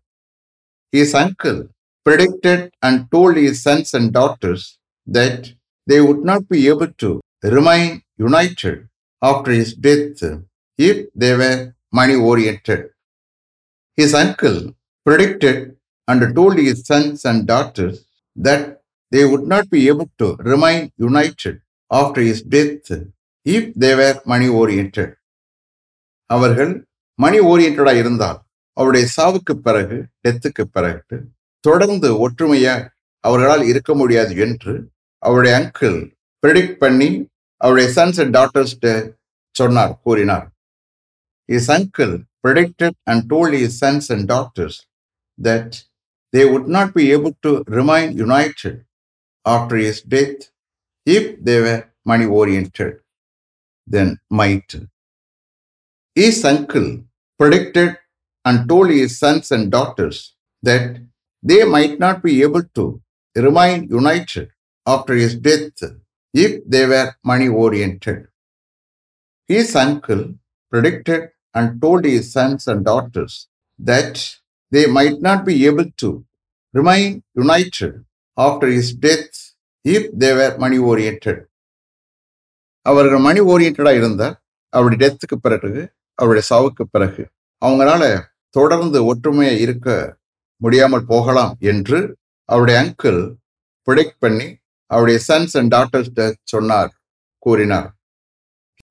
His 0.91 1.13
uncle 1.13 1.69
predicted 2.03 2.71
and 2.81 3.09
told 3.11 3.37
his 3.37 3.61
sons 3.61 3.93
and 3.93 4.11
daughters 4.11 4.78
that 5.09 5.53
they 5.87 6.01
would 6.01 6.23
not 6.23 6.47
be 6.49 6.67
able 6.67 6.91
to 6.93 7.21
remain 7.43 8.03
united 8.17 8.87
after 9.21 9.51
his 9.51 9.73
death 9.73 10.21
if 10.77 11.07
they 11.15 11.35
were 11.35 11.75
money 11.93 12.15
oriented. 12.15 12.89
His 13.95 14.13
uncle 14.13 14.75
predicted 15.05 15.75
and 16.07 16.35
told 16.35 16.57
his 16.57 16.85
sons 16.85 17.25
and 17.25 17.47
daughters 17.47 18.05
that 18.35 18.81
they 19.11 19.25
would 19.25 19.43
not 19.43 19.69
be 19.69 19.87
able 19.87 20.09
to 20.17 20.35
remain 20.35 20.91
united 20.97 21.61
after 21.91 22.21
his 22.21 22.41
death 22.41 22.91
if 23.43 23.73
they 23.75 23.95
were 23.95 24.21
money 24.25 24.47
oriented. 24.47 25.15
அவர்கள் 26.25 26.87
money 27.13 27.39
ஓரியன்டா 27.39 27.93
இருந்தால் 27.97 28.39
அவருடைய 28.73 29.07
சாவுக்கு 29.17 29.53
பிறகு 29.53 30.05
டெத்துக்கு 30.27 30.61
பிறகு 30.61 31.25
தொடர்ந்து 31.59 32.19
ஒற்றுமையாக 32.19 32.97
அவர்களால் 33.19 33.63
இருக்க 33.63 33.95
முடியாது 33.95 34.37
என்று 34.37 34.89
அவருடைய 35.26 35.54
அங்கிள் 35.60 35.98
ப்ரெடிக்ட் 36.44 36.78
பண்ணி 36.84 37.10
அவருடைய 37.64 37.88
சன்ஸ் 37.98 38.20
அண்ட் 38.22 38.34
டாட்டர்ஸ் 38.38 38.74
சொன்னார் 39.56 39.94
கூறினார் 40.06 40.46
his 41.56 41.70
uncle 41.78 42.14
predicted 42.44 42.94
and 43.06 43.28
told 43.30 43.52
his 43.54 43.78
sons 43.78 44.10
and 44.10 44.28
daughters 44.28 44.74
that 45.38 45.82
they 46.32 46.44
would 46.44 46.68
not 46.68 46.92
be 46.94 47.10
able 47.10 47.34
to 47.42 47.64
remain 47.68 48.08
united 48.26 48.74
after 49.46 49.76
his 49.76 50.02
death 50.02 50.50
if 51.06 51.42
they 51.42 51.58
were 51.60 51.80
money 52.04 52.26
oriented, 52.26 53.00
then 53.86 54.20
might. 54.30 54.74
His 56.16 56.44
uncle 56.44 57.04
predicted 57.40 57.96
and 58.44 58.68
told 58.68 58.90
his 58.90 59.18
sons 59.18 59.50
and 59.50 59.70
daughters 59.70 60.34
that 60.62 60.98
they 61.42 61.64
might 61.64 61.98
not 61.98 62.22
be 62.22 62.42
able 62.42 62.64
to 62.74 63.00
remain 63.36 63.88
united 63.90 64.50
after 64.93 65.13
his 65.15 65.33
death 65.37 65.81
if 66.33 66.51
they 66.65 66.85
were 66.85 67.07
money 67.23 67.49
oriented. 67.63 68.19
His 69.49 69.75
uncle 69.75 70.23
predicted 70.73 71.21
and 71.55 71.81
told 71.81 72.05
his 72.05 72.25
sons 72.31 72.67
and 72.67 72.85
daughters 72.85 73.33
that 73.79 74.15
they 74.71 74.85
might 74.87 75.19
not 75.21 75.39
be 75.45 75.55
able 75.65 75.89
to 75.97 76.09
remain 76.73 77.23
united 77.35 77.93
after 78.37 78.67
his 78.67 78.89
death 79.05 79.35
if 79.85 80.03
they 80.13 80.33
were 80.33 80.53
money 80.57 80.79
oriented. 80.91 81.37
அவர்கள் 82.85 83.19
money 83.19 83.41
ஓரியன்டா 83.53 83.91
இருந்தால் 83.93 84.35
அவருடைய 84.73 84.99
டெத்துக்கு 85.03 85.37
பிறகு 85.45 85.71
அவருடைய 86.19 86.43
சாவுக்கு 86.49 86.83
பிறகு 86.91 87.23
அவங்களால 87.61 88.03
தொடர்ந்து 88.49 88.99
ஒற்றுமையா 89.11 89.53
இருக்க 89.59 89.89
முடியாமல் 90.61 91.05
போகலாம் 91.05 91.53
என்று 91.71 91.99
அவருடைய 92.49 92.77
அங்கிள் 92.83 93.19
ப்ரிடிக்ட் 93.87 94.19
பண்ணி 94.19 94.47
அவருடைய 94.94 95.18
சன்ஸ் 95.28 95.54
அண்ட் 95.60 95.72
டாட்டர்ஸ் 95.76 96.12
சொன்னார் 96.54 96.92
கூறினார் 97.46 97.90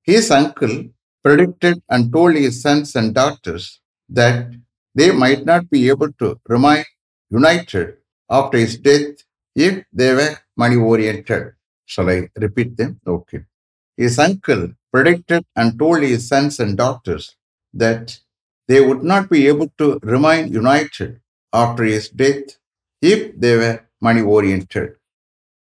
his 0.08 0.30
uncle 0.40 0.76
predicted 1.24 1.76
and 1.88 2.12
told 2.14 2.34
his 2.36 2.60
sons 2.62 2.94
and 2.94 3.14
daughters 3.14 3.80
that 4.10 4.52
they 4.94 5.10
might 5.10 5.44
not 5.50 5.62
be 5.70 5.88
able 5.88 6.12
to 6.22 6.38
remain 6.46 6.84
united 7.30 7.96
after 8.30 8.58
his 8.58 8.74
death 8.78 9.16
if 9.56 9.84
they 9.92 10.14
were 10.14 10.32
money 10.56 10.76
oriented. 10.76 11.44
Shall 11.86 12.10
I 12.10 12.28
repeat 12.36 12.76
them? 12.76 13.00
Okay. 13.06 13.40
His 13.96 14.18
uncle 14.18 14.62
predicted 14.92 15.44
and 15.56 15.78
told 15.78 16.02
his 16.02 16.28
sons 16.28 16.60
and 16.60 16.76
daughters 16.76 17.36
that 17.74 18.18
they 18.68 18.80
would 18.86 19.02
not 19.02 19.30
be 19.30 19.46
able 19.48 19.68
to 19.78 19.98
remain 20.02 20.52
united 20.52 21.20
after 21.52 21.84
his 21.84 22.08
death 22.08 22.48
if 23.02 23.38
they 23.38 23.56
were 23.56 23.76
money 24.00 24.22
oriented. 24.22 24.96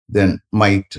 Then 0.07 0.41
might. 0.51 0.97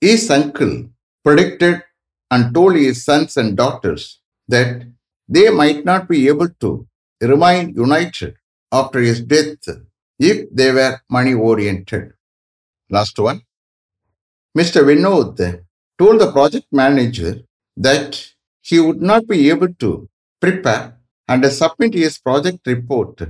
His 0.00 0.30
uncle 0.30 0.90
predicted 1.24 1.82
and 2.30 2.54
told 2.54 2.76
his 2.76 3.04
sons 3.04 3.36
and 3.36 3.56
daughters 3.56 4.20
that 4.48 4.86
they 5.28 5.50
might 5.50 5.84
not 5.84 6.08
be 6.08 6.28
able 6.28 6.48
to 6.60 6.86
remain 7.20 7.74
united 7.74 8.36
after 8.72 9.00
his 9.00 9.20
death 9.20 9.68
if 10.18 10.48
they 10.52 10.72
were 10.72 11.00
money 11.10 11.34
oriented. 11.34 12.12
Last 12.90 13.18
one. 13.18 13.42
Mr. 14.56 14.82
Vinod 14.88 15.64
told 15.98 16.20
the 16.20 16.32
project 16.32 16.66
manager 16.72 17.40
that 17.76 18.32
he 18.60 18.80
would 18.80 19.02
not 19.02 19.26
be 19.26 19.50
able 19.50 19.72
to 19.74 20.08
prepare 20.40 20.98
and 21.28 21.44
submit 21.46 21.94
his 21.94 22.18
project 22.18 22.66
report 22.66 23.20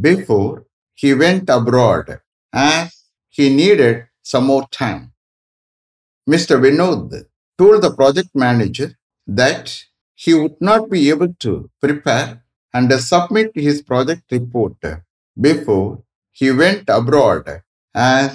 before 0.00 0.66
he 0.94 1.14
went 1.14 1.48
abroad 1.48 2.20
as 2.52 3.04
he 3.28 3.54
needed 3.54 4.06
some 4.26 4.44
more 4.44 4.66
time. 4.72 5.12
Mr. 6.26 6.54
Vinod 6.58 7.08
told 7.58 7.82
the 7.82 7.92
project 7.92 8.30
manager 8.36 8.88
that 9.28 9.64
he 10.20 10.32
would 10.32 10.56
not 10.60 10.90
be 10.90 11.10
able 11.10 11.32
to 11.40 11.52
prepare 11.82 12.28
and 12.74 12.92
submit 13.02 13.50
his 13.56 13.82
project 13.82 14.22
report 14.30 14.76
before 15.36 16.02
he 16.38 16.50
went 16.52 16.84
abroad 16.88 17.44
as 17.94 18.30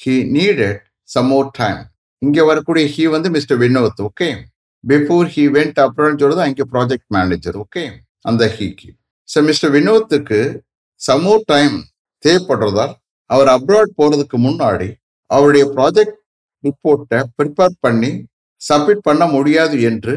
he 0.00 0.24
needed 0.30 0.76
some 1.08 1.28
more 1.28 1.48
time. 1.54 1.82
இங்கே 2.22 2.42
வரக்கூடிய 2.48 2.84
he 2.92 3.04
வந்து 3.14 3.28
mister 3.34 3.58
Vinod 3.62 3.98
okay 4.04 4.28
before 4.84 5.26
he 5.34 5.42
went 5.56 5.78
abroad 5.84 6.20
சொல்றது 6.22 6.42
அங்கே 6.46 6.64
project 6.72 7.08
manager 7.16 7.56
okay 7.62 7.82
அந்த 8.30 8.44
ஹீக்கு 8.56 8.90
so 9.28 9.40
mister 9.48 9.72
வினோத்துக்கு 9.76 10.38
சமோ 11.00 11.34
time 11.52 11.76
தேவைப்படுறதால் 12.22 12.94
அவர் 13.30 13.50
அப்ராட் 13.56 13.92
போகிறதுக்கு 14.00 14.38
முன்னாடி 14.46 14.88
அவருடைய 15.34 15.64
ப்ராஜெக்ட் 15.76 16.18
ரிப்போர்ட்டை 16.64 17.20
ப்ரிப்பேர் 17.38 17.80
பண்ணி 17.86 18.12
சப்மிட் 18.60 19.06
பண்ண 19.08 19.24
முடியாது 19.36 19.76
என்று 19.90 20.14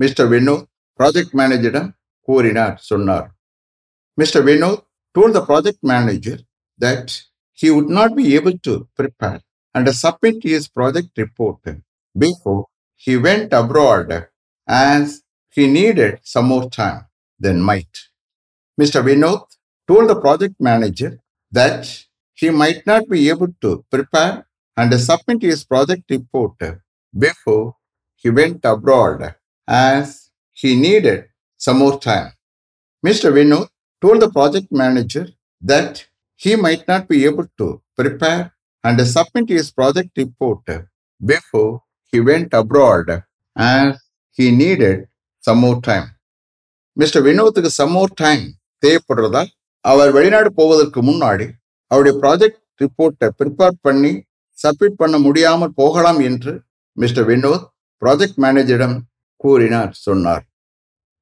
மிஸ்டர் 0.00 0.28
வினோத் 0.34 0.66
ப்ராஜெக்ட் 1.00 1.34
மேனேஜரிடம் 1.40 1.88
கூறினார் 2.28 2.76
சொன்னார் 2.90 3.26
mister 4.18 4.46
Vinod 4.50 4.82
told 5.14 5.32
the 5.34 5.44
project 5.44 5.78
manager 5.82 6.38
that 6.78 7.22
he 7.52 7.70
would 7.70 7.88
not 7.88 8.14
be 8.14 8.36
able 8.36 8.56
to 8.58 8.88
prepare 8.94 9.40
and 9.74 9.88
submit 9.94 10.36
his 10.44 10.68
project 10.68 11.08
report 11.16 11.58
before 12.16 12.66
he 12.96 13.16
went 13.16 13.52
abroad 13.52 14.28
as 14.68 15.22
he 15.56 15.66
needed 15.66 16.20
some 16.24 16.46
more 16.46 16.68
time 16.70 17.06
than 17.40 17.60
might. 17.60 17.94
Mr. 18.78 19.02
Vinod 19.02 19.44
told 19.88 20.08
the 20.08 20.20
project 20.20 20.54
manager 20.60 21.18
that 21.52 22.04
he 22.38 22.50
might 22.50 22.86
not 22.86 23.08
be 23.08 23.28
able 23.28 23.52
to 23.60 23.84
prepare 23.90 24.46
and 24.78 24.90
submit 25.00 25.40
his 25.42 25.62
project 25.64 26.04
report 26.08 26.56
before 27.14 27.66
he 28.24 28.30
went 28.30 28.60
abroad 28.64 29.20
as 29.68 30.06
he 30.56 30.70
needed 30.76 31.20
some 31.60 31.78
more 31.78 31.98
time. 32.00 32.28
Mr. 33.04 33.28
Vinod 33.32 33.68
told 34.02 34.20
the 34.20 34.30
project 34.30 34.68
manager 34.72 35.24
that 35.62 36.06
he 36.40 36.54
might 36.56 36.84
not 36.86 37.08
be 37.08 37.24
able 37.24 37.46
to 37.58 37.66
prepare 37.98 38.42
and 38.84 39.00
submit 39.06 39.48
his 39.48 39.70
project 39.70 40.10
report 40.16 40.60
before 41.20 41.72
he 42.12 42.20
went 42.20 42.50
abroad 42.52 43.08
as 43.56 43.90
he 44.38 44.46
needed 44.54 44.98
some 45.44 45.58
more 45.58 45.80
time. 45.82 46.08
Mister 46.96 47.22
வினோத்துக்கு 47.26 47.70
some 47.78 47.92
more 47.96 48.12
time 48.20 48.44
தேவைப்படுறதால் 48.82 49.50
அவர் 49.84 50.10
வெளிநாடு 50.16 50.50
போவதற்கு 50.60 51.00
முன்னாடி 51.08 51.46
அவருடைய 51.90 52.14
project 52.22 52.62
ரிப்போர்ட்டை 52.82 53.28
prepare 53.40 53.76
பண்ணி 53.86 54.12
submit 54.58 54.98
பண்ண 55.02 55.16
முடியாமல் 55.18 55.74
போகலாம் 55.80 56.20
என்று 56.28 56.52
மிஸ்டர் 56.96 57.26
வினோத் 57.30 57.64
ப்ராஜெக்ட் 58.02 58.38
மேனேஜரிடம் 58.44 58.96
கூறினார் 59.40 59.92
சொன்னார் 60.06 60.44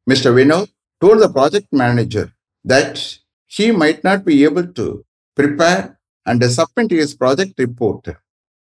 mister 0.07 0.35
Vinod 0.39 0.71
told 1.03 1.23
the 1.25 1.29
project 1.39 1.75
manager 1.83 2.29
that 2.65 3.01
he 3.53 3.67
might 3.83 4.03
not 4.09 4.25
be 4.29 4.37
able 4.49 4.69
to 4.81 4.87
prepare 5.39 5.83
and 6.27 6.47
submit 6.59 6.95
his 7.01 7.17
project 7.25 7.59
report 7.65 8.11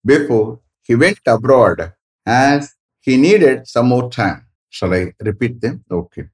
before 0.04 0.48
he 0.88 0.96
went 1.04 1.30
abroad 1.36 1.84
as 2.26 2.68
he 3.06 3.16
needed 3.26 3.62
some 3.76 3.88
more 3.94 4.08
time 4.18 4.40
Shall 4.72 4.92
I 4.92 5.14
repeat 5.20 5.60
them? 5.60 5.82
Okay. 5.90 6.24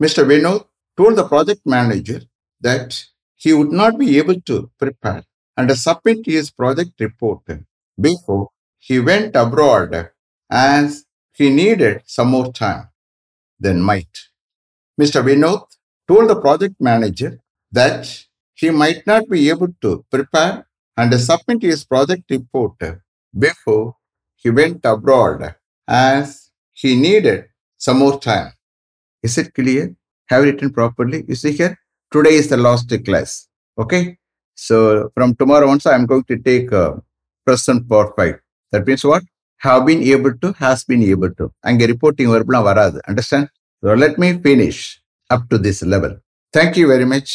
Mr. 0.00 0.24
Vinod 0.24 0.66
told 0.98 1.16
the 1.16 1.24
project 1.24 1.60
manager 1.64 2.20
that 2.62 3.04
he 3.40 3.52
would 3.52 3.72
not 3.72 3.98
be 3.98 4.18
able 4.18 4.40
to 4.42 4.56
prepare 4.78 5.22
and 5.58 5.70
submit 5.78 6.20
project 6.58 6.96
report 7.00 7.52
before 8.00 8.48
he 8.78 9.00
went 9.00 9.34
abroad 9.36 10.10
as 10.50 11.04
he 11.32 11.50
needed 11.50 12.02
some 12.06 12.28
more 12.28 12.52
time 12.52 12.88
than 13.58 13.80
might. 13.80 14.18
Mr. 15.00 15.22
Vinod 15.22 15.64
told 16.06 16.28
the 16.30 16.40
project 16.40 16.76
manager 16.80 17.40
that 17.72 18.24
he 18.54 18.70
might 18.70 19.06
not 19.06 19.28
be 19.28 19.48
able 19.48 19.68
to 19.80 20.04
prepare 20.10 20.66
and 20.96 21.20
submit 21.20 21.62
his 21.62 21.84
project 21.84 22.22
report 22.30 22.76
before 23.36 23.96
he 24.36 24.50
went 24.50 24.80
abroad 24.84 25.56
as 25.88 26.50
he 26.72 26.94
needed 26.94 27.46
some 27.76 27.98
more 27.98 28.20
time. 28.20 28.52
Is 29.22 29.38
it 29.38 29.54
clear? 29.54 29.94
Have 30.28 30.44
written 30.44 30.70
properly? 30.72 31.24
You 31.26 31.34
see 31.34 31.52
here? 31.52 31.78
Today 32.12 32.34
is 32.34 32.48
the 32.48 32.56
last 32.56 32.92
class. 33.04 33.48
Okay? 33.76 34.18
So 34.54 35.10
from 35.14 35.34
tomorrow 35.34 35.66
onwards, 35.66 35.86
I'm 35.86 36.06
going 36.06 36.24
to 36.24 36.38
take 36.38 36.72
uh, 36.72 36.94
present 37.45 37.87
perfect. 37.89 38.43
That 38.71 38.85
means 38.87 39.03
what? 39.03 39.23
Have 39.67 39.85
been 39.85 40.03
able 40.03 40.33
to, 40.41 40.53
has 40.53 40.83
been 40.83 41.03
able 41.13 41.31
to. 41.39 41.45
அங்கே 41.69 41.85
reporting 41.85 42.29
verb 42.33 42.49
வராது. 42.69 42.99
Understand? 43.11 43.47
So 43.83 43.93
let 44.03 44.17
me 44.23 44.29
finish 44.47 44.79
up 45.33 45.43
to 45.51 45.57
this 45.57 45.79
level. 45.93 46.13
Thank 46.57 46.77
you 46.79 46.87
very 46.87 47.05
much 47.05 47.29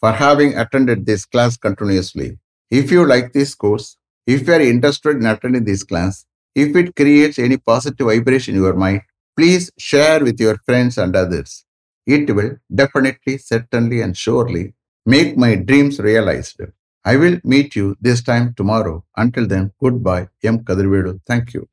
for 0.00 0.12
having 0.12 0.56
attended 0.62 1.06
this 1.06 1.24
class 1.32 1.56
continuously. 1.56 2.38
If 2.70 2.90
you 2.94 3.02
like 3.04 3.32
this 3.32 3.54
course, 3.54 3.96
if 4.26 4.46
you 4.46 4.54
are 4.54 4.60
interested 4.60 5.16
in 5.20 5.26
attending 5.26 5.64
this 5.64 5.82
class, 5.82 6.24
if 6.54 6.76
it 6.80 6.96
creates 6.96 7.38
any 7.38 7.56
positive 7.56 8.06
vibration 8.06 8.54
in 8.54 8.62
your 8.62 8.74
mind, 8.74 9.00
please 9.36 9.70
share 9.78 10.20
with 10.26 10.38
your 10.40 10.56
friends 10.66 10.98
and 10.98 11.14
others. 11.14 11.64
It 12.06 12.34
will 12.34 12.56
definitely, 12.74 13.38
certainly, 13.38 14.00
and 14.02 14.16
surely 14.16 14.74
make 15.06 15.36
my 15.36 15.54
dreams 15.54 15.98
realized. 15.98 16.60
I 17.05 17.15
will 17.15 17.39
meet 17.45 17.75
you 17.77 17.95
this 18.01 18.21
time 18.21 18.53
tomorrow. 18.53 19.05
Until 19.15 19.47
then, 19.47 19.71
goodbye. 19.81 20.27
M. 20.43 20.59
Kadirvedu. 20.65 21.21
Thank 21.25 21.53
you. 21.53 21.69